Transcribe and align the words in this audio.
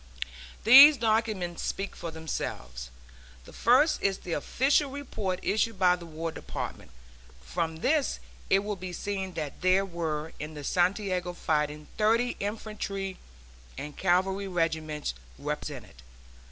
These 0.63 0.97
documents 0.97 1.61
speak 1.61 1.95
for 1.95 2.09
themselves. 2.09 2.89
The 3.45 3.53
first 3.53 4.01
is 4.01 4.17
the 4.17 4.33
official 4.33 4.89
report 4.89 5.37
issued 5.43 5.77
by 5.77 5.95
the 5.95 6.07
War 6.07 6.31
Department. 6.31 6.89
From 7.39 7.81
this 7.85 8.19
it 8.49 8.63
will 8.63 8.75
be 8.75 8.93
seen 8.93 9.35
that 9.35 9.61
there 9.61 9.85
were 9.85 10.33
in 10.39 10.55
the 10.55 10.63
Santiago 10.63 11.33
fighting 11.33 11.85
thirty 11.99 12.35
infantry 12.39 13.19
and 13.77 13.95
cavalry 13.95 14.47
regiments 14.47 15.13
represented. 15.37 16.01